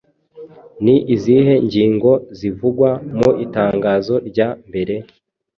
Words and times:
Ni 0.83 0.95
izihe 1.15 1.53
ngingo 1.65 2.11
zivugwa 2.37 2.89
mu 3.17 3.31
itangazo 3.45 4.15
rya 4.29 4.49
mbere, 4.67 4.95